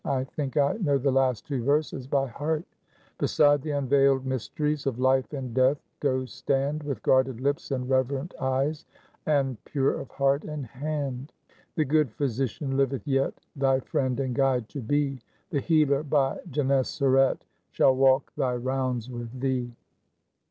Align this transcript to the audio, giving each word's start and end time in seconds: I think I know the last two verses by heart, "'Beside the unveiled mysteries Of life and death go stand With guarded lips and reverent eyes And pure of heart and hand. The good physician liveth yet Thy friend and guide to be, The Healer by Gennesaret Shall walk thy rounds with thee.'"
I 0.03 0.23
think 0.23 0.57
I 0.57 0.77
know 0.81 0.97
the 0.97 1.11
last 1.11 1.45
two 1.45 1.63
verses 1.63 2.07
by 2.07 2.25
heart, 2.25 2.63
"'Beside 3.19 3.61
the 3.61 3.69
unveiled 3.69 4.25
mysteries 4.25 4.87
Of 4.87 4.97
life 4.97 5.31
and 5.31 5.53
death 5.53 5.77
go 5.99 6.25
stand 6.25 6.81
With 6.81 7.03
guarded 7.03 7.39
lips 7.39 7.69
and 7.69 7.87
reverent 7.87 8.33
eyes 8.39 8.87
And 9.27 9.63
pure 9.63 9.99
of 9.99 10.09
heart 10.09 10.43
and 10.43 10.65
hand. 10.65 11.31
The 11.75 11.85
good 11.85 12.09
physician 12.09 12.77
liveth 12.77 13.05
yet 13.07 13.35
Thy 13.55 13.79
friend 13.79 14.19
and 14.19 14.33
guide 14.33 14.69
to 14.69 14.81
be, 14.81 15.19
The 15.51 15.59
Healer 15.59 16.01
by 16.01 16.39
Gennesaret 16.49 17.45
Shall 17.69 17.95
walk 17.95 18.33
thy 18.35 18.55
rounds 18.55 19.07
with 19.07 19.39
thee.'" 19.39 19.71